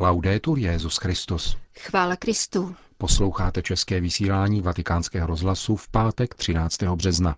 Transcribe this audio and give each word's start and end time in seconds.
Laudetur 0.00 0.58
Jezus 0.58 0.96
Christus. 0.96 1.56
Chvála 1.78 2.16
Kristu. 2.16 2.74
Posloucháte 2.98 3.62
české 3.62 4.00
vysílání 4.00 4.62
Vatikánského 4.62 5.26
rozhlasu 5.26 5.76
v 5.76 5.88
pátek 5.88 6.34
13. 6.34 6.82
března. 6.82 7.36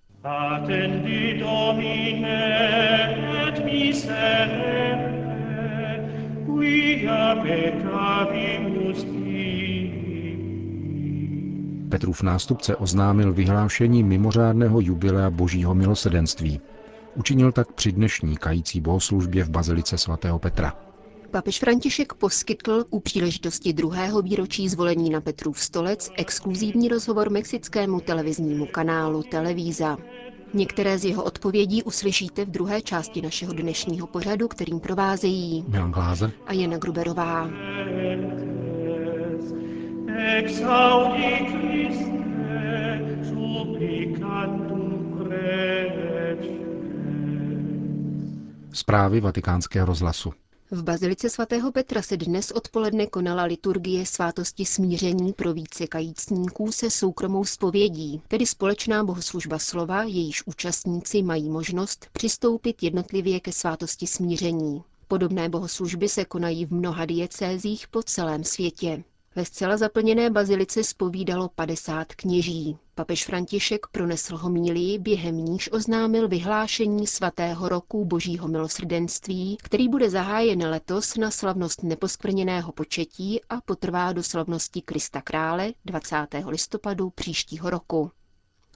Petrův 11.89 12.23
nástupce 12.23 12.77
oznámil 12.77 13.33
vyhlášení 13.33 14.03
mimořádného 14.03 14.81
jubilea 14.81 15.31
božího 15.31 15.75
milosedenství. 15.75 16.61
Učinil 17.15 17.53
tak 17.53 17.73
při 17.73 17.93
dnešní 17.93 18.37
kající 18.37 18.81
bohoslužbě 18.81 19.45
v 19.45 19.51
Bazilice 19.51 19.99
svatého 19.99 20.39
Petra. 20.39 20.90
Papež 21.31 21.59
František 21.59 22.13
poskytl 22.15 22.85
u 22.91 23.01
příležitosti 23.01 23.73
druhého 23.73 24.23
výročí 24.23 24.69
zvolení 24.69 25.11
na 25.11 25.21
Petrův 25.21 25.61
stolec 25.61 26.11
exkluzivní 26.17 26.89
rozhovor 26.89 27.31
mexickému 27.31 28.01
televiznímu 28.01 28.67
kanálu 28.67 29.23
Televíza. 29.23 29.97
Některé 30.55 30.99
z 30.99 31.05
jeho 31.05 31.25
odpovědí 31.25 31.83
uslyšíte 31.83 32.45
v 32.45 32.51
druhé 32.51 32.83
části 32.83 33.23
našeho 33.23 33.53
dnešního 33.53 34.07
pořadu, 34.07 34.49
kterým 34.49 34.81
provázejí 34.81 35.65
Milan 35.69 35.93
Glázer 35.93 36.33
a 36.47 36.53
Jana 36.53 36.79
Gruberová. 36.79 37.51
Zprávy 48.73 49.21
vatikánského 49.21 49.87
rozhlasu. 49.87 50.33
V 50.73 50.83
Bazilice 50.83 51.31
svatého 51.31 51.73
Petra 51.73 52.03
se 52.03 52.17
dnes 52.17 52.51
odpoledne 52.51 53.07
konala 53.07 53.43
liturgie 53.43 54.07
svátosti 54.07 54.65
smíření 54.67 55.33
pro 55.33 55.53
více 55.53 55.87
kajícníků 55.87 56.73
se 56.73 56.91
soukromou 56.91 57.45
spovědí, 57.45 58.23
tedy 58.29 58.47
společná 58.47 59.05
bohoslužba 59.05 59.59
slova, 59.59 60.03
jejíž 60.03 60.47
účastníci 60.47 61.23
mají 61.23 61.51
možnost 61.51 62.07
přistoupit 62.13 62.83
jednotlivě 62.83 63.41
ke 63.41 63.53
svátosti 63.53 64.07
smíření. 64.07 64.83
Podobné 65.09 65.49
bohoslužby 65.49 66.09
se 66.09 66.25
konají 66.25 66.67
v 66.67 66.73
mnoha 66.73 67.05
diecézích 67.05 67.89
po 67.89 68.03
celém 68.03 68.45
světě. 68.45 69.05
Ve 69.37 69.45
zcela 69.45 69.77
zaplněné 69.77 70.31
bazilice 70.31 70.85
spovídalo 70.85 71.49
50 71.49 72.15
kněží. 72.15 72.77
Papež 72.95 73.25
František 73.27 73.87
pronesl 73.87 74.37
homílii, 74.37 74.99
během 74.99 75.37
níž 75.37 75.73
oznámil 75.73 76.29
vyhlášení 76.29 77.07
svatého 77.07 77.69
roku 77.69 78.05
božího 78.05 78.49
milosrdenství, 78.49 79.57
který 79.63 79.89
bude 79.89 80.11
zahájen 80.11 80.63
letos 80.67 81.17
na 81.17 81.31
slavnost 81.31 81.83
neposkvrněného 81.83 82.73
početí 82.73 83.41
a 83.49 83.61
potrvá 83.61 84.13
do 84.13 84.23
slavnosti 84.23 84.83
Krista 84.83 85.21
Krále 85.23 85.73
20. 85.85 86.17
listopadu 86.47 87.11
příštího 87.11 87.71
roku. 87.71 88.11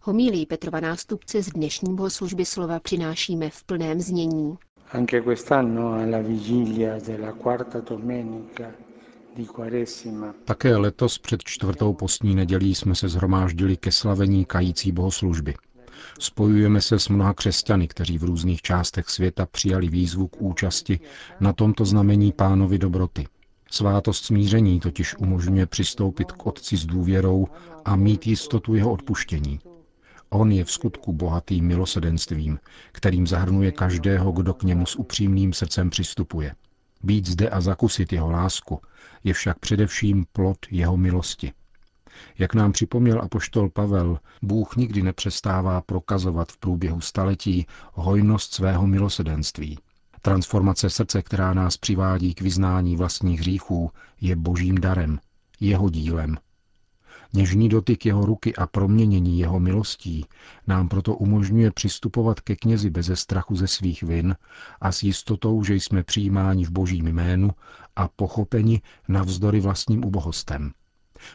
Homílii 0.03 0.47
Petrova 0.47 0.81
nástupce 0.81 1.43
z 1.43 1.47
dnešní 1.47 1.95
bohoslužby 1.97 2.45
slova 2.45 2.81
přinášíme 2.81 3.51
v 3.51 3.65
plném 3.65 4.01
znění. 4.01 4.59
Anche 4.93 5.21
quest'anno 5.21 5.93
alla 5.93 6.19
vigilia 6.23 6.99
della 7.07 7.33
quarta 7.33 7.81
domenica 7.81 8.65
také 10.45 10.77
letos 10.77 11.19
před 11.19 11.43
čtvrtou 11.45 11.93
postní 11.93 12.35
nedělí 12.35 12.75
jsme 12.75 12.95
se 12.95 13.09
zhromáždili 13.09 13.77
ke 13.77 13.93
slavení 13.93 14.45
kající 14.45 14.93
bohoslužby. 14.93 15.55
Spojujeme 16.19 16.81
se 16.81 16.99
s 16.99 17.09
mnoha 17.09 17.35
křesťany, 17.35 17.89
kteří 17.89 18.19
v 18.19 18.25
různých 18.25 18.63
částech 18.63 19.09
světa 19.09 19.47
přijali 19.47 19.89
výzvu 19.89 20.29
k 20.29 20.37
účasti 20.43 21.01
na 21.41 21.53
tomto 21.53 21.85
znamení 21.85 22.33
pánovi 22.33 22.79
dobroty. 22.79 23.27
Svátost 23.71 24.25
smíření 24.25 24.81
totiž 24.81 25.15
umožňuje 25.19 25.67
přistoupit 25.67 26.33
k 26.33 26.47
Otci 26.47 26.77
s 26.77 26.87
důvěrou 26.87 27.47
a 27.85 27.97
mít 27.97 28.27
jistotu 28.27 28.75
jeho 28.75 28.93
odpuštění. 28.93 29.61
On 30.31 30.53
je 30.53 30.65
v 30.65 30.71
skutku 30.71 31.13
bohatým 31.13 31.67
milosedenstvím, 31.67 32.59
kterým 32.93 33.27
zahrnuje 33.27 33.73
každého, 33.73 34.33
kdo 34.33 34.55
k 34.55 34.63
němu 34.63 34.87
s 34.87 34.97
upřímným 34.97 35.53
srdcem 35.53 35.91
přistupuje. 35.91 36.55
Být 37.03 37.27
zde 37.29 37.49
a 37.49 37.61
zakusit 37.61 38.13
jeho 38.13 38.31
lásku 38.31 38.81
je 39.25 39.35
však 39.35 39.59
především 39.59 40.27
plod 40.33 40.59
jeho 40.71 40.97
milosti. 40.97 41.53
Jak 42.39 42.55
nám 42.55 42.73
připomněl 42.73 43.23
apoštol 43.23 43.71
Pavel, 43.71 44.19
Bůh 44.43 44.77
nikdy 44.77 45.03
nepřestává 45.03 45.81
prokazovat 45.81 46.53
v 46.53 46.57
průběhu 46.57 47.01
staletí 47.01 47.67
hojnost 47.93 48.55
svého 48.55 48.87
milosedenství. 48.87 49.79
Transformace 50.23 50.91
srdce, 50.91 51.23
která 51.23 51.55
nás 51.55 51.77
přivádí 51.77 52.35
k 52.35 52.41
vyznání 52.41 52.97
vlastních 52.97 53.41
hříchů, 53.41 53.91
je 54.21 54.37
božím 54.37 54.75
darem, 54.75 55.19
jeho 55.61 55.91
dílem. 55.91 56.37
Něžný 57.37 57.69
dotyk 57.69 58.07
jeho 58.07 58.27
ruky 58.27 58.57
a 58.57 58.67
proměnění 58.67 59.39
jeho 59.39 59.61
milostí 59.61 60.27
nám 60.67 60.89
proto 60.89 61.15
umožňuje 61.15 61.71
přistupovat 61.71 62.41
ke 62.41 62.57
knězi 62.57 62.91
beze 62.91 63.17
strachu 63.17 63.57
ze 63.57 63.67
svých 63.67 64.03
vin 64.03 64.37
a 64.81 64.93
s 64.93 65.03
jistotou, 65.03 65.65
že 65.65 65.75
jsme 65.75 66.03
přijímáni 66.03 66.65
v 66.65 66.71
božím 66.71 67.07
jménu 67.07 67.51
a 67.97 68.09
pochopeni 68.09 68.83
navzdory 69.09 69.61
vlastním 69.61 70.05
ubohostem. 70.05 70.73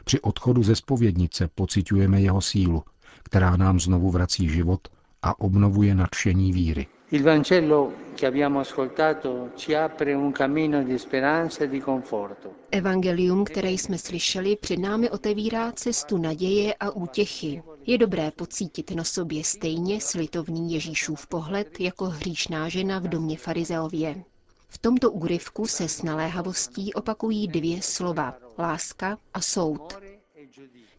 Při 0.06 0.22
odchodu 0.22 0.64
ze 0.64 0.76
spovědnice 0.76 1.50
pociťujeme 1.56 2.22
jeho 2.22 2.42
sílu, 2.42 2.84
která 3.24 3.58
nám 3.58 3.80
znovu 3.80 4.12
vrací 4.12 4.50
život 4.50 4.88
a 5.22 5.40
obnovuje 5.40 5.96
nadšení 5.96 6.54
víry. 6.54 6.88
Il 7.12 7.24
Vangelo 7.24 7.92
che 8.14 8.28
abbiamo 8.28 8.60
ascoltato 8.60 9.52
ci 9.56 9.74
apre 9.74 10.14
un 10.14 10.32
cammino 10.32 10.84
di 10.84 10.98
speranza 11.00 11.64
e 11.64 11.68
di 11.70 11.80
conforto. 11.80 12.54
Evangelium, 12.70 13.44
které 13.44 13.72
jsme 13.72 13.98
slyšeli, 13.98 14.56
před 14.56 14.80
námi 14.80 15.10
otevírá 15.10 15.72
cestu 15.72 16.18
naděje 16.18 16.74
a 16.80 16.90
útěchy. 16.90 17.64
Je 17.86 17.98
dobré 17.98 18.32
pocítit 18.32 18.92
na 18.92 19.04
sobě 19.04 19.44
stejně 19.44 20.02
slitovný 20.02 20.74
Ježíšův 20.74 21.28
pohled 21.28 21.80
jako 21.80 22.06
hříšná 22.06 22.70
žena 22.70 23.00
v 23.00 23.08
domě 23.08 23.38
farizeově. 23.38 24.24
V 24.68 24.78
tomto 24.78 25.12
úryvku 25.12 25.68
se 25.68 25.88
s 25.88 26.04
naléhavostí 26.04 26.94
opakují 26.94 27.48
dvě 27.48 27.82
slova– 27.82 28.34
láska 28.58 29.18
a 29.34 29.42
soud. 29.42 29.98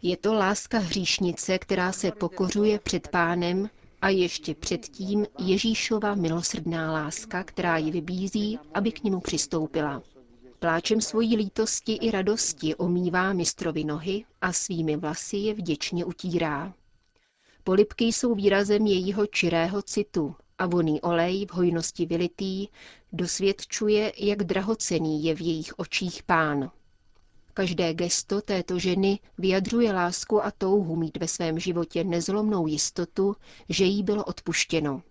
Je 0.02 0.16
to 0.16 0.34
láska 0.34 0.78
hříšnice, 0.78 1.58
která 1.58 1.92
se 1.92 2.12
pokořuje 2.12 2.78
před 2.78 3.08
pánem 3.08 3.68
a 4.02 4.08
ještě 4.08 4.54
předtím 4.54 5.26
Ježíšova 5.38 6.14
milosrdná 6.14 6.92
láska, 6.92 7.44
která 7.44 7.76
ji 7.76 7.90
vybízí, 7.90 8.58
aby 8.74 8.92
k 8.92 9.04
němu 9.04 9.20
přistoupila. 9.20 10.02
Pláčem 10.58 11.00
svojí 11.00 11.36
lítosti 11.36 11.92
i 11.92 12.10
radosti 12.10 12.74
omývá 12.74 13.32
mistrovi 13.32 13.84
nohy 13.84 14.24
a 14.40 14.52
svými 14.52 14.96
vlasy 14.96 15.36
je 15.36 15.54
vděčně 15.54 16.04
utírá. 16.04 16.74
Polipky 17.64 18.04
jsou 18.04 18.34
výrazem 18.34 18.86
jejího 18.86 19.26
čirého 19.26 19.82
citu 19.82 20.34
a 20.58 20.66
voný 20.66 21.00
olej 21.00 21.46
v 21.46 21.54
hojnosti 21.54 22.06
vylitý 22.06 22.68
dosvědčuje, 23.12 24.12
jak 24.18 24.44
drahocený 24.44 25.24
je 25.24 25.34
v 25.34 25.40
jejich 25.40 25.78
očích 25.78 26.22
pán. 26.22 26.70
Každé 27.54 27.94
gesto 27.94 28.40
této 28.40 28.78
ženy 28.78 29.18
vyjadřuje 29.38 29.92
lásku 29.92 30.44
a 30.44 30.50
touhu 30.50 30.96
mít 30.96 31.16
ve 31.16 31.28
svém 31.28 31.58
životě 31.58 32.04
nezlomnou 32.04 32.66
jistotu, 32.66 33.36
že 33.68 33.84
jí 33.84 34.02
bylo 34.02 34.24
odpuštěno. 34.24 35.02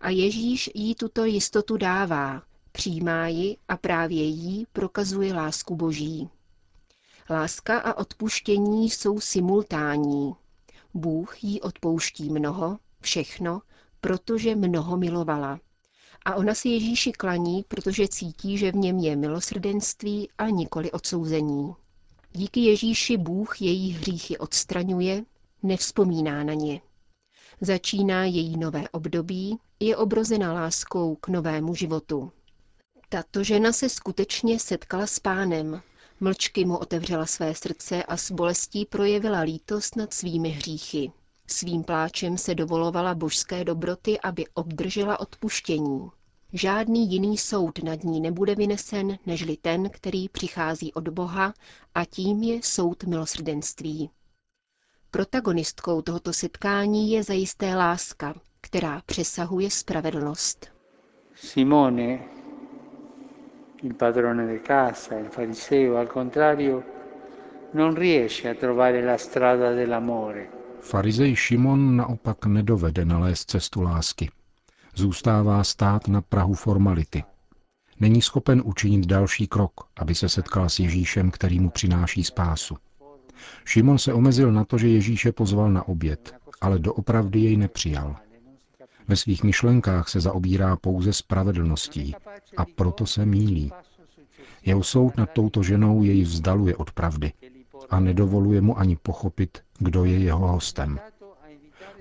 A 0.00 0.10
Ježíš 0.10 0.70
jí 0.74 0.94
tuto 0.94 1.24
jistotu 1.24 1.76
dává, 1.76 2.42
přijímá 2.72 3.28
ji 3.28 3.56
a 3.68 3.76
právě 3.76 4.22
jí 4.22 4.66
prokazuje 4.72 5.34
lásku 5.34 5.76
Boží. 5.76 6.28
Láska 7.30 7.78
a 7.78 7.94
odpuštění 7.94 8.90
jsou 8.90 9.20
simultánní. 9.20 10.34
Bůh 10.94 11.44
jí 11.44 11.60
odpouští 11.60 12.30
mnoho, 12.30 12.78
všechno, 13.00 13.62
protože 14.00 14.56
mnoho 14.56 14.96
milovala. 14.96 15.60
A 16.26 16.34
ona 16.34 16.54
si 16.54 16.68
Ježíši 16.68 17.12
klaní, 17.12 17.64
protože 17.68 18.08
cítí, 18.08 18.58
že 18.58 18.72
v 18.72 18.76
něm 18.76 18.98
je 18.98 19.16
milosrdenství 19.16 20.28
a 20.38 20.48
nikoli 20.48 20.92
odsouzení. 20.92 21.74
Díky 22.32 22.60
Ježíši 22.60 23.16
Bůh 23.16 23.62
její 23.62 23.92
hříchy 23.92 24.38
odstraňuje, 24.38 25.24
nevzpomíná 25.62 26.44
na 26.44 26.54
ně. 26.54 26.80
Začíná 27.60 28.24
její 28.24 28.58
nové 28.58 28.88
období, 28.88 29.58
je 29.80 29.96
obrozena 29.96 30.52
láskou 30.52 31.14
k 31.14 31.28
novému 31.28 31.74
životu. 31.74 32.32
Tato 33.08 33.44
žena 33.44 33.72
se 33.72 33.88
skutečně 33.88 34.58
setkala 34.58 35.06
s 35.06 35.18
pánem, 35.18 35.82
mlčky 36.20 36.64
mu 36.64 36.76
otevřela 36.76 37.26
své 37.26 37.54
srdce 37.54 38.02
a 38.02 38.16
s 38.16 38.30
bolestí 38.30 38.84
projevila 38.84 39.40
lítost 39.40 39.96
nad 39.96 40.14
svými 40.14 40.48
hříchy. 40.48 41.12
Svým 41.46 41.84
pláčem 41.84 42.38
se 42.38 42.54
dovolovala 42.54 43.14
božské 43.14 43.64
dobroty, 43.64 44.20
aby 44.20 44.44
obdržela 44.54 45.20
odpuštění. 45.20 46.08
Žádný 46.52 47.12
jiný 47.12 47.38
soud 47.38 47.82
nad 47.82 48.04
ní 48.04 48.20
nebude 48.20 48.54
vynesen, 48.54 49.18
nežli 49.26 49.56
ten, 49.56 49.90
který 49.90 50.28
přichází 50.28 50.92
od 50.92 51.08
Boha, 51.08 51.54
a 51.94 52.04
tím 52.04 52.42
je 52.42 52.60
soud 52.62 53.04
milosrdenství. 53.04 54.10
Protagonistkou 55.10 56.02
tohoto 56.02 56.32
setkání 56.32 57.10
je 57.10 57.22
zajisté 57.22 57.74
láska, 57.74 58.34
která 58.60 59.02
přesahuje 59.06 59.70
spravedlnost. 59.70 60.66
Simone, 61.34 62.18
Il 63.82 63.94
padrone 63.94 64.46
di 64.46 64.60
casa, 64.62 65.18
il 65.18 65.28
fariseo, 65.28 65.96
al 65.96 66.06
contrario, 66.08 66.82
non 67.72 67.94
riesce 67.94 68.48
a 68.48 68.54
trovare 68.54 69.02
la 69.04 69.16
strada 69.18 69.72
dell'amore. 69.72 70.55
Farizej 70.86 71.36
Šimon 71.36 71.96
naopak 71.96 72.46
nedovede 72.46 73.04
nalézt 73.04 73.50
cestu 73.50 73.82
lásky. 73.82 74.30
Zůstává 74.94 75.64
stát 75.64 76.08
na 76.08 76.22
Prahu 76.22 76.54
formality. 76.54 77.24
Není 78.00 78.22
schopen 78.22 78.62
učinit 78.64 79.06
další 79.06 79.46
krok, 79.46 79.72
aby 79.96 80.14
se 80.14 80.28
setkal 80.28 80.68
s 80.68 80.78
Ježíšem, 80.78 81.30
který 81.30 81.60
mu 81.60 81.70
přináší 81.70 82.24
spásu. 82.24 82.76
Šimon 83.64 83.98
se 83.98 84.12
omezil 84.12 84.52
na 84.52 84.64
to, 84.64 84.78
že 84.78 84.88
Ježíše 84.88 85.32
pozval 85.32 85.70
na 85.70 85.88
oběd, 85.88 86.34
ale 86.60 86.78
doopravdy 86.78 87.40
jej 87.40 87.56
nepřijal. 87.56 88.16
Ve 89.08 89.16
svých 89.16 89.44
myšlenkách 89.44 90.08
se 90.08 90.20
zaobírá 90.20 90.76
pouze 90.76 91.12
spravedlností 91.12 92.14
a 92.56 92.64
proto 92.64 93.06
se 93.06 93.26
mílí. 93.26 93.72
Jeho 94.64 94.82
soud 94.82 95.16
nad 95.16 95.30
touto 95.30 95.62
ženou 95.62 96.02
jej 96.02 96.22
vzdaluje 96.22 96.76
od 96.76 96.92
pravdy 96.92 97.32
a 97.90 98.00
nedovoluje 98.00 98.60
mu 98.60 98.78
ani 98.78 98.96
pochopit, 98.96 99.58
kdo 99.78 100.04
je 100.04 100.18
jeho 100.18 100.46
hostem. 100.48 101.00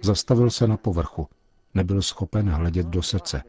Zastavil 0.02 0.50
se 0.50 0.68
na 0.68 0.78
povrchu, 0.78 1.28
nebyl 1.74 2.02
schopen 2.02 2.50
hledět 2.50 2.88
do 2.88 3.02
srdce. 3.02 3.44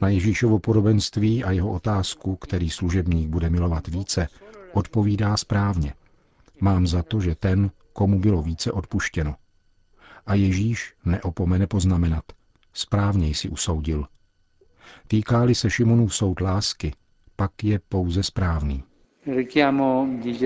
Na 0.00 0.08
Ježíšovo 0.08 0.58
podobenství 0.58 1.44
a 1.44 1.50
jeho 1.50 1.70
otázku, 1.70 2.36
který 2.36 2.70
služebník 2.70 3.28
bude 3.28 3.50
milovat 3.50 3.88
více, 3.88 4.28
odpovídá 4.72 5.36
správně. 5.36 5.94
Mám 6.60 6.86
za 6.86 7.02
to, 7.02 7.20
že 7.20 7.34
ten, 7.34 7.70
komu 7.92 8.18
bylo 8.18 8.42
více 8.42 8.72
odpuštěno. 8.72 9.34
A 10.26 10.34
Ježíš 10.34 10.94
neopomene 11.04 11.66
poznamenat. 11.66 12.24
Správně 12.72 13.34
si 13.34 13.48
usoudil. 13.48 14.06
Týkáli 15.08 15.54
se 15.54 15.70
Šimonův 15.70 16.14
soud 16.14 16.40
lásky, 16.40 16.92
pak 17.36 17.64
je 17.64 17.80
pouze 17.88 18.22
správný. 18.22 18.84
Richiamo 19.26 20.08
di 20.22 20.38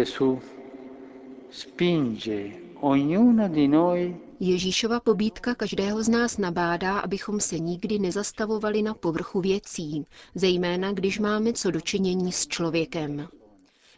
spinge 1.53 2.53
ognuno 2.81 3.49
di 3.49 3.69
noi 3.69 4.17
Ježíšova 4.43 5.01
pobídka 5.01 5.55
každého 5.55 6.03
z 6.03 6.09
nás 6.09 6.39
nabádá, 6.39 6.99
abychom 6.99 7.41
se 7.41 7.59
nikdy 7.59 7.99
nezastavovali 7.99 8.83
na 8.83 8.95
povrchu 8.95 9.41
věcí, 9.41 10.07
zejména 10.35 10.93
když 10.93 11.19
máme 11.19 11.53
co 11.53 11.71
dočinění 11.71 12.33
s 12.33 12.47
člověkem. 12.47 13.29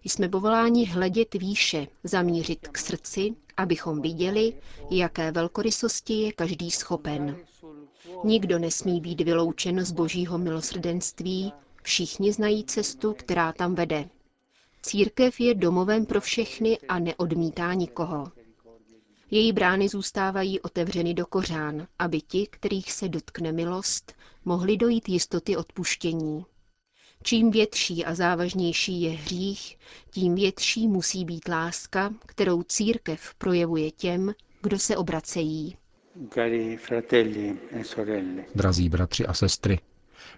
Jsme 0.04 0.28
povoláni 0.28 0.84
hledět 0.84 1.34
výše, 1.34 1.86
zamířit 2.04 2.68
k 2.68 2.78
srdci, 2.78 3.34
abychom 3.56 4.02
viděli, 4.02 4.52
jaké 4.90 5.32
velkorysosti 5.32 6.14
je 6.14 6.32
každý 6.32 6.70
schopen. 6.70 7.36
Nikdo 8.24 8.58
nesmí 8.58 9.00
být 9.00 9.20
vyloučen 9.20 9.84
z 9.84 9.92
božího 9.92 10.38
milosrdenství, 10.38 11.52
všichni 11.82 12.32
znají 12.32 12.64
cestu, 12.64 13.14
která 13.18 13.52
tam 13.52 13.74
vede. 13.74 14.08
Církev 14.84 15.40
je 15.40 15.54
domovem 15.54 16.06
pro 16.06 16.20
všechny 16.20 16.78
a 16.88 16.98
neodmítá 16.98 17.74
nikoho. 17.74 18.32
Její 19.30 19.52
brány 19.52 19.88
zůstávají 19.88 20.60
otevřeny 20.60 21.14
do 21.14 21.26
kořán, 21.26 21.86
aby 21.98 22.20
ti, 22.20 22.46
kterých 22.50 22.92
se 22.92 23.08
dotkne 23.08 23.52
milost, 23.52 24.12
mohli 24.44 24.76
dojít 24.76 25.08
jistoty 25.08 25.56
odpuštění. 25.56 26.44
Čím 27.22 27.50
větší 27.50 28.04
a 28.04 28.14
závažnější 28.14 29.02
je 29.02 29.10
hřích, 29.10 29.78
tím 30.10 30.34
větší 30.34 30.88
musí 30.88 31.24
být 31.24 31.48
láska, 31.48 32.14
kterou 32.26 32.62
církev 32.62 33.34
projevuje 33.38 33.90
těm, 33.90 34.34
kdo 34.62 34.78
se 34.78 34.96
obracejí. 34.96 35.76
Cari 36.30 36.76
fratelli 36.76 37.58
e 37.70 37.84
sorelle, 37.84 38.44
Drazí 38.54 38.88
bratři 38.88 39.26
a 39.26 39.34
sestry, 39.34 39.78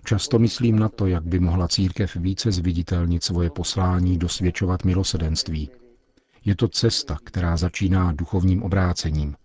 často 0.04 0.38
myslím 0.38 0.78
na 0.78 0.88
to, 0.88 1.06
jak 1.06 1.24
by 1.24 1.40
mohla 1.40 1.68
církev 1.68 2.16
více 2.16 2.52
zviditelnit 2.52 3.24
svoje 3.24 3.50
poslání 3.50 4.18
dosvědčovat 4.18 4.84
milosedenství. 4.84 5.70
Je 6.44 6.56
to 6.56 6.68
cesta, 6.68 7.16
která 7.24 7.56
začíná 7.56 8.12
duchovním 8.12 8.62
obrácením. 8.62 9.36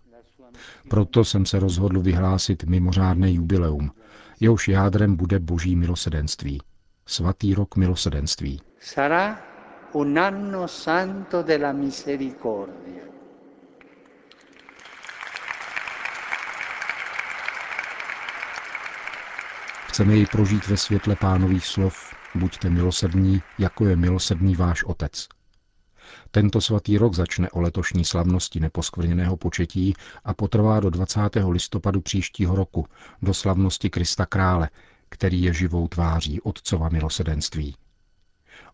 Proto 0.88 1.24
jsem 1.24 1.46
se 1.46 1.58
rozhodl 1.58 2.00
vyhlásit 2.00 2.64
mimořádné 2.64 3.32
jubileum. 3.32 3.90
Jehož 4.40 4.68
jádrem 4.68 5.16
bude 5.16 5.38
boží 5.38 5.76
milosedenství. 5.76 6.60
Svatý 7.06 7.54
rok 7.54 7.76
milosedenství. 7.76 8.60
sarà 8.80 9.38
un 9.92 10.18
anno 10.18 10.68
santo 10.68 11.42
della 11.42 11.72
misericordia. 11.72 13.02
Chceme 19.92 20.14
jej 20.14 20.26
prožít 20.26 20.68
ve 20.68 20.76
světle 20.76 21.16
pánových 21.16 21.66
slov. 21.66 22.14
Buďte 22.34 22.70
milosrdní, 22.70 23.42
jako 23.58 23.86
je 23.86 23.96
milosrdný 23.96 24.56
váš 24.56 24.84
otec. 24.84 25.28
Tento 26.30 26.60
svatý 26.60 26.98
rok 26.98 27.14
začne 27.14 27.50
o 27.50 27.60
letošní 27.60 28.04
slavnosti 28.04 28.60
neposkvrněného 28.60 29.36
početí 29.36 29.94
a 30.24 30.34
potrvá 30.34 30.80
do 30.80 30.90
20. 30.90 31.20
listopadu 31.48 32.00
příštího 32.00 32.56
roku, 32.56 32.86
do 33.22 33.34
slavnosti 33.34 33.90
Krista 33.90 34.26
Krále, 34.26 34.70
který 35.08 35.42
je 35.42 35.54
živou 35.54 35.88
tváří 35.88 36.40
Otcova 36.40 36.88
milosedenství. 36.88 37.76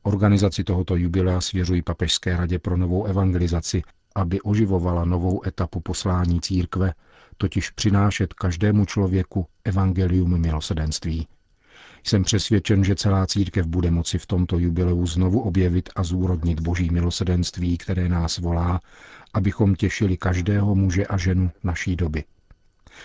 Organizaci 0.03 0.65
tohoto 0.65 0.97
jubilea 0.97 1.41
svěřují 1.41 1.83
Papežské 1.83 2.37
radě 2.37 2.59
pro 2.59 2.77
novou 2.77 3.05
evangelizaci, 3.05 3.83
aby 4.15 4.41
oživovala 4.41 5.05
novou 5.05 5.47
etapu 5.47 5.81
poslání 5.81 6.41
církve, 6.41 6.95
totiž 7.39 7.71
přinášet 7.71 8.35
každému 8.35 8.85
člověku 8.85 9.47
evangelium 9.65 10.41
milosedenství. 10.41 11.29
Jsem 12.05 12.23
přesvědčen, 12.23 12.85
že 12.85 12.97
celá 12.97 13.27
církev 13.27 13.67
bude 13.67 13.91
moci 13.91 14.19
v 14.19 14.27
tomto 14.27 14.59
jubileu 14.59 15.07
znovu 15.07 15.41
objevit 15.41 15.89
a 15.97 16.05
zúrodnit 16.05 16.61
boží 16.61 16.91
milosedenství, 16.91 17.79
které 17.79 18.09
nás 18.09 18.39
volá, 18.39 18.81
abychom 19.35 19.75
těšili 19.75 20.17
každého 20.17 20.75
muže 20.75 21.07
a 21.07 21.17
ženu 21.17 21.51
naší 21.65 21.97
doby. 21.97 22.25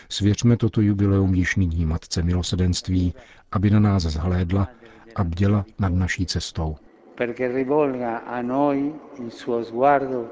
Svěřme 0.10 0.58
toto 0.58 0.82
jubileum 0.82 1.34
již 1.34 1.56
nyní 1.56 1.86
Matce 1.86 2.24
milosedenství, 2.24 3.14
aby 3.52 3.70
na 3.70 3.80
nás 3.80 4.04
zhlédla 4.04 4.68
a 5.16 5.24
bděla 5.24 5.66
nad 5.80 5.94
naší 5.94 6.26
cestou. 6.26 6.76
perché 7.16 7.48
rivolga 7.48 8.26
a 8.26 8.42
noi 8.42 8.94
suo 9.30 9.64
sguardo 9.64 10.30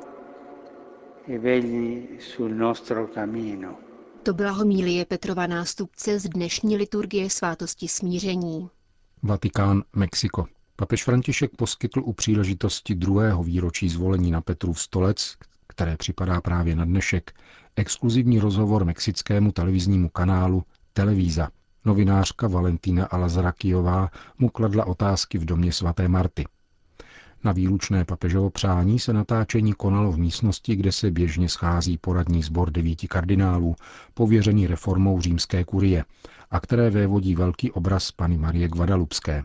e 1.28 2.18
sul 2.20 2.50
nostro 2.50 3.08
cammino. 3.08 3.91
To 4.24 4.34
byla 4.34 4.52
homílie 4.52 5.06
Petrova 5.06 5.48
nástupce 5.48 6.20
z 6.20 6.24
dnešní 6.24 6.78
liturgie 6.78 7.30
svátosti 7.30 7.88
smíření. 7.88 8.70
Vatikán, 9.24 9.84
Mexiko. 9.96 10.46
Papež 10.76 11.04
František 11.04 11.52
poskytl 11.58 12.00
u 12.00 12.14
příležitosti 12.14 12.96
druhého 12.96 13.44
výročí 13.44 13.90
zvolení 13.90 14.32
na 14.32 14.42
Petrův 14.42 14.82
stolec, 14.82 15.36
které 15.68 15.98
připadá 15.98 16.42
právě 16.42 16.76
na 16.76 16.86
dnešek, 16.86 17.32
exkluzivní 17.76 18.40
rozhovor 18.40 18.86
mexickému 18.86 19.52
televiznímu 19.52 20.10
kanálu 20.10 20.64
Televíza. 20.94 21.50
Novinářka 21.86 22.48
Valentína 22.48 23.06
Alazrakijová 23.06 24.10
mu 24.38 24.50
kladla 24.50 24.86
otázky 24.86 25.38
v 25.38 25.46
domě 25.46 25.74
svaté 25.74 26.08
Marty. 26.08 26.46
Na 27.44 27.52
výlučné 27.52 28.06
papežovo 28.06 28.50
přání 28.50 29.00
se 29.00 29.14
natáčení 29.14 29.74
konalo 29.74 30.12
v 30.12 30.18
místnosti, 30.20 30.76
kde 30.76 30.92
se 30.92 31.12
běžně 31.12 31.50
schází 31.50 31.98
poradní 31.98 32.44
sbor 32.44 32.72
devíti 32.72 33.08
kardinálů, 33.08 33.76
pověřený 34.14 34.68
reformou 34.68 35.22
římské 35.22 35.64
kurie, 35.64 36.06
a 36.52 36.60
které 36.60 36.90
vévodí 36.90 37.36
velký 37.36 37.72
obraz 37.72 38.12
Pany 38.12 38.38
Marie 38.38 38.68
Guadalupské. 38.68 39.44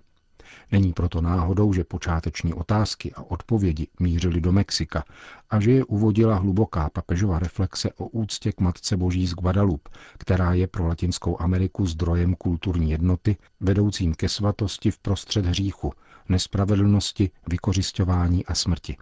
Není 0.73 0.93
proto 0.93 1.21
náhodou, 1.21 1.73
že 1.73 1.85
počáteční 1.85 2.55
otázky 2.55 3.13
a 3.15 3.23
odpovědi 3.23 3.89
mířily 4.01 4.41
do 4.41 4.53
Mexika 4.53 5.05
a 5.51 5.61
že 5.61 5.71
je 5.71 5.85
uvodila 5.85 6.37
hluboká 6.37 6.91
papežova 6.91 7.39
reflexe 7.39 7.93
o 7.93 8.07
úctě 8.09 8.53
k 8.53 8.61
Matce 8.61 8.97
Boží 8.97 9.27
z 9.27 9.35
Guadalupe, 9.35 9.91
která 10.19 10.53
je 10.55 10.67
pro 10.67 10.87
Latinskou 10.87 11.41
Ameriku 11.41 11.87
zdrojem 11.87 12.35
kulturní 12.35 12.91
jednoty, 12.91 13.37
vedoucím 13.61 14.15
ke 14.15 14.29
svatosti 14.29 14.91
v 14.91 14.99
prostřed 14.99 15.47
hříchu, 15.47 15.93
nespravedlnosti, 16.29 17.31
vykořišťování 17.49 18.47
a 18.47 18.55
smrti. 18.55 18.97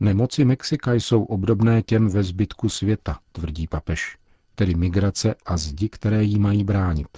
Nemoci 0.00 0.44
Mexika 0.44 0.92
jsou 0.92 1.24
obdobné 1.24 1.82
těm 1.82 2.08
ve 2.08 2.22
zbytku 2.22 2.68
světa, 2.68 3.18
tvrdí 3.32 3.66
papež, 3.66 4.18
tedy 4.54 4.74
migrace 4.74 5.34
a 5.46 5.56
zdi, 5.56 5.88
které 5.88 6.24
jí 6.24 6.38
mají 6.38 6.64
bránit. 6.64 7.08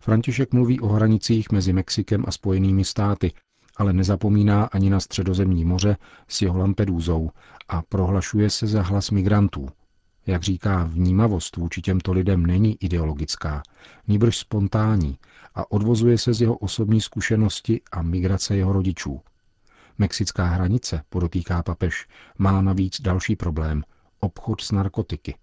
František 0.00 0.52
mluví 0.52 0.80
o 0.80 0.86
hranicích 0.88 1.52
mezi 1.52 1.72
Mexikem 1.72 2.24
a 2.28 2.30
Spojenými 2.30 2.84
státy, 2.84 3.32
ale 3.76 3.92
nezapomíná 3.92 4.64
ani 4.64 4.90
na 4.90 5.00
středozemní 5.00 5.64
moře 5.64 5.96
s 6.28 6.42
jeho 6.42 6.58
Lampedúzou 6.58 7.30
a 7.68 7.82
prohlašuje 7.82 8.50
se 8.50 8.66
za 8.66 8.82
hlas 8.82 9.10
migrantů. 9.10 9.68
Jak 10.26 10.42
říká, 10.42 10.84
vnímavost 10.84 11.56
vůči 11.56 11.82
těmto 11.82 12.12
lidem 12.12 12.46
není 12.46 12.76
ideologická, 12.84 13.62
níbrž 14.08 14.36
spontánní 14.36 15.18
a 15.54 15.70
odvozuje 15.72 16.18
se 16.18 16.34
z 16.34 16.40
jeho 16.40 16.56
osobní 16.56 17.00
zkušenosti 17.00 17.80
a 17.92 18.02
migrace 18.02 18.56
jeho 18.56 18.72
rodičů. 18.72 19.20
Mexická 19.98 20.44
hranice, 20.46 21.02
podotýká 21.08 21.62
papež, 21.62 22.06
má 22.38 22.62
navíc 22.62 23.00
další 23.00 23.36
problém– 23.36 23.82
obchod 24.20 24.60
s 24.60 24.72
narkotiky. 24.72 25.34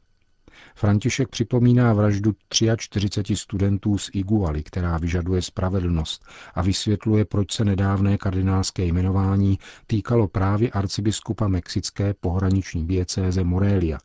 František 0.76 1.30
připomíná 1.30 1.94
vraždu 1.94 2.34
43 2.78 3.36
studentů 3.36 3.98
z 3.98 4.10
Igualy, 4.14 4.64
která 4.64 4.98
vyžaduje 4.98 5.42
spravedlnost 5.42 6.26
a 6.56 6.62
vysvětluje, 6.62 7.26
proč 7.26 7.52
se 7.52 7.66
nedávné 7.66 8.18
kardinálské 8.18 8.86
jmenování 8.86 9.60
týkalo 9.88 10.28
právě 10.28 10.72
arcibiskupa 10.72 11.48
mexické 11.48 12.14
pohraniční 12.14 12.88
diecéze 12.88 13.44
Morelia. 13.44 13.98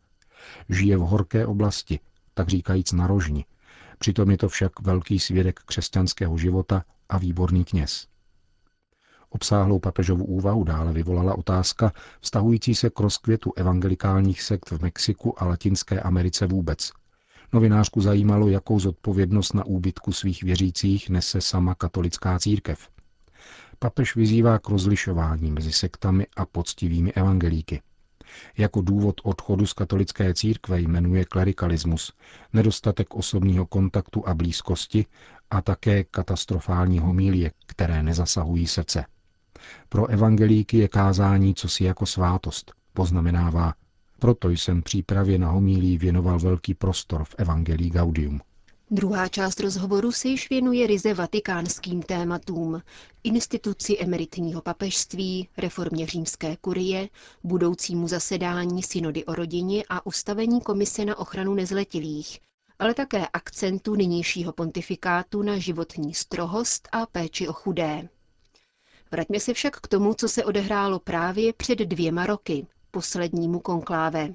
Žije 0.69 0.97
v 0.97 1.01
horké 1.01 1.47
oblasti, 1.47 2.01
tak 2.35 2.49
říkajíc 2.49 2.93
na 2.93 3.07
rožni. 3.07 3.45
Přitom 3.99 4.31
je 4.31 4.39
to 4.39 4.49
však 4.49 4.81
velký 4.81 5.19
svědek 5.19 5.61
křesťanského 5.67 6.39
života 6.39 6.85
a 7.09 7.19
výborný 7.19 7.65
kněz. 7.65 8.07
Obsáhlou 9.31 9.79
papežovu 9.79 10.25
úvahu 10.25 10.65
dále 10.65 10.93
vyvolala 10.93 11.39
otázka 11.39 11.93
vztahující 12.21 12.75
se 12.75 12.91
k 12.91 13.01
rozkvětu 13.01 13.53
evangelikálních 13.57 14.43
sekt 14.43 14.71
v 14.71 14.83
Mexiku 14.83 15.43
a 15.43 15.47
Latinské 15.47 16.01
Americe 16.01 16.47
vůbec. 16.47 16.93
Novinářku 17.53 18.01
zajímalo, 18.01 18.49
jakou 18.49 18.81
zodpovědnost 18.81 19.55
na 19.55 19.65
úbytku 19.65 20.13
svých 20.13 20.43
věřících 20.43 21.11
nese 21.11 21.41
sama 21.41 21.75
katolická 21.75 22.39
církev. 22.39 22.89
Papež 23.79 24.17
vyzývá 24.17 24.59
k 24.59 24.69
rozlišování 24.69 25.51
mezi 25.51 25.73
sektami 25.73 26.27
a 26.37 26.47
poctivými 26.47 27.13
evangelíky. 27.13 27.83
Jako 28.57 28.81
důvod 28.83 29.21
odchodu 29.25 29.67
z 29.67 29.73
katolické 29.73 30.35
církve 30.35 30.81
jmenuje 30.81 31.25
klerikalismus, 31.25 32.13
nedostatek 32.53 33.15
osobního 33.15 33.67
kontaktu 33.67 34.29
a 34.29 34.35
blízkosti 34.35 35.07
a 35.51 35.63
také 35.63 36.05
katastrofální 36.05 36.99
homílie, 36.99 37.51
které 37.67 38.03
nezasahují 38.03 38.67
srdce. 38.67 39.05
Pro 39.89 40.07
evangelíky 40.07 40.79
je 40.79 40.89
kázání 40.89 41.55
cosi 41.55 41.85
jako 41.85 42.07
svátost, 42.07 42.73
poznamenává. 42.93 43.75
Proto 44.19 44.51
jsem 44.51 44.83
přípravě 44.83 45.39
na 45.39 45.51
homílí 45.51 45.99
věnoval 45.99 46.39
velký 46.39 46.75
prostor 46.75 47.25
v 47.25 47.35
Evangelii 47.39 47.91
Gaudium. 47.91 48.41
Druhá 48.91 49.29
část 49.29 49.61
rozhovoru 49.61 50.13
se 50.13 50.29
již 50.29 50.51
věnuje 50.51 50.87
ryze 50.87 51.15
vatikánským 51.15 52.03
tématům, 52.03 52.83
instituci 53.25 53.99
emeritního 53.99 54.63
papežství, 54.63 55.49
reformě 55.57 56.07
římské 56.07 56.57
kurie, 56.57 57.09
budoucímu 57.45 58.09
zasedání 58.09 58.83
synody 58.83 59.25
o 59.25 59.35
rodině 59.35 59.85
a 59.89 60.07
ustavení 60.07 60.61
komise 60.61 61.05
na 61.05 61.19
ochranu 61.19 61.55
nezletilých, 61.55 62.41
ale 62.79 62.95
také 62.95 63.27
akcentu 63.33 63.95
nynějšího 63.95 64.53
pontifikátu 64.53 65.43
na 65.43 65.59
životní 65.59 66.15
strohost 66.15 66.89
a 66.93 67.07
péči 67.07 67.49
o 67.49 67.53
chudé. 67.53 68.09
Vraťme 69.11 69.41
se 69.41 69.55
však 69.55 69.81
k 69.81 69.89
tomu, 69.89 70.15
co 70.15 70.29
se 70.29 70.45
odehrálo 70.45 70.99
právě 70.99 71.53
před 71.53 71.79
dvěma 71.79 72.27
roky, 72.27 72.67
poslednímu 72.91 73.61
konkláve. 73.61 74.35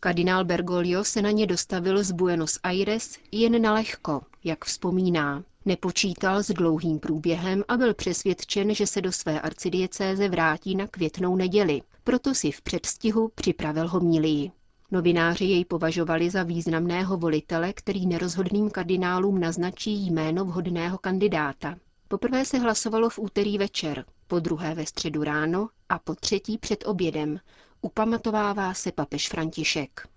Kardinál 0.00 0.44
Bergoglio 0.44 1.04
se 1.04 1.22
na 1.22 1.30
ně 1.30 1.46
dostavil 1.46 2.04
z 2.04 2.12
Buenos 2.12 2.58
Aires 2.62 3.18
jen 3.32 3.62
na 3.62 3.72
lehko, 3.74 4.20
jak 4.44 4.64
vzpomíná. 4.64 5.44
Nepočítal 5.64 6.42
s 6.42 6.50
dlouhým 6.50 6.98
průběhem 6.98 7.64
a 7.68 7.76
byl 7.76 7.94
přesvědčen, 7.94 8.74
že 8.74 8.86
se 8.86 9.00
do 9.00 9.12
své 9.12 9.40
arcidiecéze 9.40 10.28
vrátí 10.28 10.74
na 10.74 10.86
květnou 10.86 11.36
neděli, 11.36 11.82
proto 12.04 12.34
si 12.34 12.50
v 12.50 12.62
předstihu 12.62 13.30
připravil 13.34 13.88
homílii. 13.88 14.50
Novináři 14.90 15.44
jej 15.44 15.64
považovali 15.64 16.30
za 16.30 16.42
významného 16.42 17.16
volitele, 17.16 17.72
který 17.72 18.06
nerozhodným 18.06 18.70
kardinálům 18.70 19.40
naznačí 19.40 20.06
jméno 20.06 20.44
vhodného 20.44 20.98
kandidáta. 20.98 21.76
Poprvé 22.12 22.44
se 22.44 22.58
hlasovalo 22.58 23.10
v 23.10 23.18
úterý 23.18 23.58
večer, 23.58 24.04
po 24.26 24.38
druhé 24.38 24.74
ve 24.74 24.86
středu 24.86 25.24
ráno 25.24 25.68
a 25.88 25.98
po 25.98 26.14
třetí 26.14 26.58
před 26.58 26.84
obědem, 26.86 27.40
upamatovává 27.80 28.74
se 28.74 28.92
papež 28.92 29.28
František. 29.28 30.08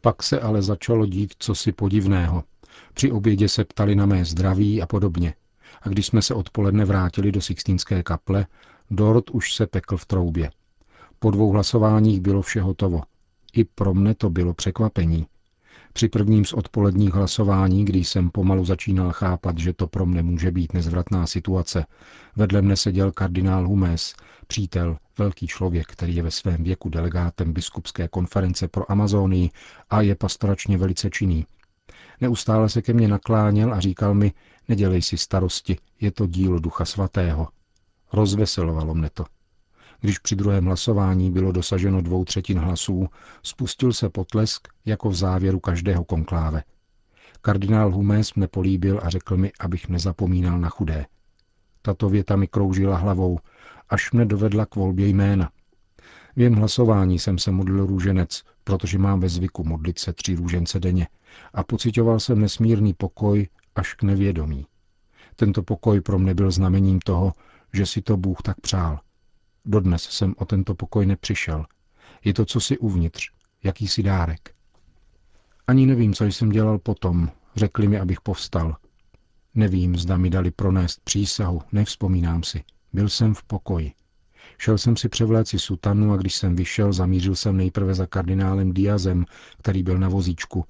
Pak 0.00 0.22
se 0.22 0.40
ale 0.40 0.62
začalo 0.62 1.06
dít 1.06 1.34
cosi 1.38 1.72
podivného. 1.72 2.44
Při 2.94 3.12
obědě 3.12 3.48
se 3.48 3.64
ptali 3.64 3.94
na 3.94 4.06
mé 4.06 4.24
zdraví 4.24 4.82
a 4.82 4.86
podobně. 4.86 5.34
A 5.82 5.88
když 5.88 6.06
jsme 6.06 6.22
se 6.22 6.34
odpoledne 6.34 6.84
vrátili 6.84 7.32
do 7.32 7.40
Sixtínské 7.40 8.02
kaple, 8.02 8.46
dort 8.90 9.30
už 9.30 9.54
se 9.54 9.66
pekl 9.66 9.96
v 9.96 10.06
troubě. 10.06 10.50
Po 11.18 11.30
dvou 11.30 11.50
hlasováních 11.50 12.20
bylo 12.20 12.42
vše 12.42 12.60
hotovo. 12.60 13.02
I 13.52 13.64
pro 13.64 13.94
mne 13.94 14.14
to 14.14 14.30
bylo 14.30 14.54
překvapení. 14.54 15.26
Při 15.96 16.08
prvním 16.08 16.44
z 16.44 16.52
odpoledních 16.52 17.14
hlasování, 17.14 17.84
když 17.84 18.08
jsem 18.08 18.30
pomalu 18.30 18.64
začínal 18.64 19.12
chápat, 19.12 19.58
že 19.58 19.72
to 19.72 19.86
pro 19.86 20.06
mne 20.06 20.22
může 20.22 20.50
být 20.50 20.74
nezvratná 20.74 21.26
situace, 21.26 21.86
vedle 22.36 22.62
mne 22.62 22.76
seděl 22.76 23.12
kardinál 23.12 23.66
Humes, 23.66 24.14
přítel, 24.46 24.96
velký 25.18 25.46
člověk, 25.46 25.86
který 25.86 26.16
je 26.16 26.22
ve 26.22 26.30
svém 26.30 26.64
věku 26.64 26.88
delegátem 26.88 27.52
biskupské 27.52 28.08
konference 28.08 28.68
pro 28.68 28.90
Amazonii 28.92 29.50
a 29.90 30.00
je 30.00 30.14
pastoračně 30.14 30.78
velice 30.78 31.10
činný. 31.10 31.46
Neustále 32.20 32.68
se 32.68 32.82
ke 32.82 32.92
mně 32.92 33.08
nakláněl 33.08 33.74
a 33.74 33.80
říkal 33.80 34.14
mi, 34.14 34.32
nedělej 34.68 35.02
si 35.02 35.16
starosti, 35.18 35.76
je 36.00 36.10
to 36.10 36.26
dílo 36.26 36.58
Ducha 36.58 36.84
Svatého. 36.84 37.48
Rozveselovalo 38.12 38.94
mne 38.94 39.10
to. 39.14 39.24
Když 40.00 40.18
při 40.18 40.36
druhém 40.36 40.64
hlasování 40.64 41.30
bylo 41.30 41.52
dosaženo 41.52 42.02
dvou 42.02 42.24
třetin 42.24 42.58
hlasů, 42.58 43.08
spustil 43.42 43.92
se 43.92 44.10
potlesk 44.10 44.68
jako 44.84 45.08
v 45.08 45.14
závěru 45.14 45.60
každého 45.60 46.04
konkláve. 46.04 46.62
Kardinál 47.40 47.92
Humés 47.92 48.34
mne 48.34 48.48
políbil 48.48 49.00
a 49.02 49.10
řekl 49.10 49.36
mi, 49.36 49.52
abych 49.60 49.88
nezapomínal 49.88 50.58
na 50.58 50.68
chudé. 50.68 51.06
Tato 51.82 52.08
věta 52.08 52.36
mi 52.36 52.46
kroužila 52.46 52.96
hlavou, 52.96 53.38
až 53.88 54.12
mne 54.12 54.24
dovedla 54.24 54.66
k 54.66 54.74
volbě 54.74 55.08
jména. 55.08 55.50
Věm 56.36 56.54
hlasování 56.54 57.18
jsem 57.18 57.38
se 57.38 57.50
modlil 57.50 57.86
růženec, 57.86 58.42
protože 58.64 58.98
mám 58.98 59.20
ve 59.20 59.28
zvyku 59.28 59.64
modlit 59.64 59.98
se 59.98 60.12
tři 60.12 60.34
růžence 60.34 60.80
denně 60.80 61.08
a 61.54 61.64
pocitoval 61.64 62.20
jsem 62.20 62.40
nesmírný 62.40 62.94
pokoj 62.94 63.48
až 63.74 63.94
k 63.94 64.02
nevědomí. 64.02 64.66
Tento 65.36 65.62
pokoj 65.62 66.00
pro 66.00 66.18
mne 66.18 66.34
byl 66.34 66.50
znamením 66.50 67.00
toho, 67.00 67.32
že 67.72 67.86
si 67.86 68.02
to 68.02 68.16
Bůh 68.16 68.42
tak 68.42 68.60
přál. 68.60 69.00
Dodnes 69.66 70.02
jsem 70.02 70.34
o 70.38 70.44
tento 70.44 70.74
pokoj 70.74 71.06
nepřišel. 71.06 71.64
Je 72.24 72.34
to 72.34 72.44
cosi 72.44 72.78
uvnitř, 72.78 73.30
jakýsi 73.64 74.02
dárek. 74.02 74.54
Ani 75.66 75.86
nevím, 75.86 76.14
co 76.14 76.24
jsem 76.24 76.48
dělal 76.50 76.78
potom. 76.78 77.30
Řekli 77.56 77.88
mi, 77.88 78.00
abych 78.00 78.20
povstal. 78.20 78.76
Nevím, 79.54 79.96
zda 79.96 80.16
mi 80.16 80.30
dali 80.30 80.50
pronést 80.50 81.00
přísahu, 81.04 81.62
nevzpomínám 81.72 82.42
si. 82.42 82.64
Byl 82.92 83.08
jsem 83.08 83.34
v 83.34 83.42
pokoji. 83.42 83.92
Šel 84.58 84.78
jsem 84.78 84.96
si 84.96 85.08
převléci 85.08 85.58
sutanu 85.58 86.12
a 86.12 86.16
když 86.16 86.34
jsem 86.34 86.56
vyšel, 86.56 86.92
zamířil 86.92 87.36
jsem 87.36 87.56
nejprve 87.56 87.94
za 87.94 88.06
kardinálem 88.06 88.72
Diazem, 88.72 89.24
který 89.58 89.82
byl 89.82 89.98
na 89.98 90.08
vozíčku, 90.08 90.64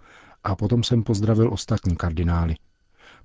a 0.44 0.56
potom 0.56 0.82
jsem 0.82 1.02
pozdravil 1.02 1.52
ostatní 1.52 1.96
kardinály. 1.96 2.54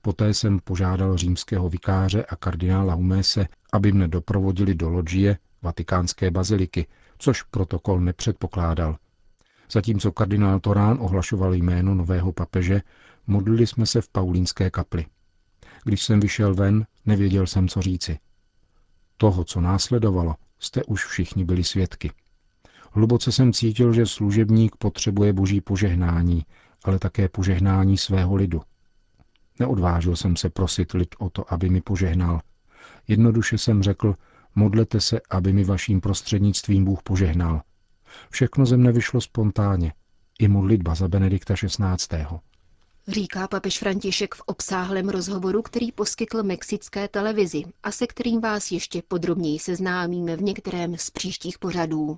Poté 0.01 0.34
jsem 0.34 0.60
požádal 0.60 1.18
římského 1.18 1.70
vikáře 1.70 2.25
a 2.25 2.36
kardinála 2.36 2.94
Humése, 2.94 3.48
aby 3.74 3.92
mne 3.92 4.08
doprovodili 4.08 4.75
do 4.75 4.90
loďie, 4.90 5.38
vatikánské 5.62 6.32
baziliky, 6.32 6.88
což 7.18 7.44
protokol 7.44 8.00
nepředpokládal. 8.00 8.98
Zatímco 9.72 10.12
kardinál 10.12 10.60
Torán 10.60 10.98
ohlašoval 11.01 11.53
jméno 11.53 11.96
nového 11.96 12.32
papeže, 12.32 12.82
modlili 13.27 13.68
jsme 13.68 13.86
se 13.86 14.01
v 14.01 14.10
Paulínské 14.10 14.70
kapli. 14.70 15.06
Když 15.84 16.03
jsem 16.03 16.20
vyšel 16.20 16.56
ven, 16.56 16.86
nevěděl 17.06 17.48
jsem, 17.48 17.68
co 17.68 17.82
říci. 17.82 18.20
Toho, 19.18 19.44
co 19.44 19.62
následovalo, 19.62 20.36
jste 20.60 20.84
už 20.84 21.06
všichni 21.06 21.46
byli 21.46 21.63
svědky. 21.63 22.12
Hluboce 22.91 23.32
jsem 23.32 23.53
cítil, 23.53 23.94
že 23.94 24.06
služebník 24.06 24.75
potřebuje 24.75 25.34
boží 25.34 25.62
požehnání, 25.62 26.46
ale 26.84 27.00
také 27.00 27.30
požehnání 27.30 27.98
svého 27.98 28.36
lidu. 28.36 28.62
Neodvážil 29.60 30.15
jsem 30.15 30.36
se 30.36 30.50
prosit 30.50 30.91
lid 30.91 31.15
o 31.20 31.30
to, 31.30 31.53
aby 31.53 31.70
mi 31.70 31.82
požehnal. 31.82 32.41
Jednoduše 33.08 33.58
jsem 33.58 33.84
řekl, 33.84 34.15
modlete 34.55 35.01
se, 35.01 35.22
aby 35.29 35.53
mi 35.53 35.63
vaším 35.63 36.01
prostřednictvím 36.01 36.86
Bůh 36.86 37.03
požehnal. 37.03 37.62
Všechno 38.29 38.65
ze 38.65 38.77
mne 38.77 38.91
vyšlo 38.91 39.22
spontánně, 39.22 39.93
i 40.39 40.48
modlitba 40.48 40.96
za 40.96 41.08
Benedikta 41.08 41.53
XVI. 41.53 42.25
Říká 43.08 43.48
papež 43.48 43.79
František 43.79 44.36
v 44.36 44.41
obsáhlém 44.46 45.10
rozhovoru, 45.10 45.62
který 45.62 45.91
poskytl 45.91 46.43
mexické 46.43 47.08
televizi 47.08 47.63
a 47.84 47.91
se 47.91 48.08
kterým 48.08 48.41
vás 48.41 48.72
ještě 48.72 49.01
podrobněji 49.08 49.60
seznámíme 49.60 50.36
v 50.36 50.41
některém 50.41 50.98
z 50.98 51.10
příštích 51.10 51.60
pořadů. 51.60 52.17